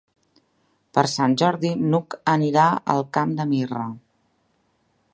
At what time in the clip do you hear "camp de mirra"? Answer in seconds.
3.19-3.89